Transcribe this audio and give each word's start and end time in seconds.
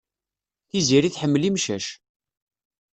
Tiziri 0.69 1.09
tḥemmel 1.11 1.43
imcac. 1.49 1.85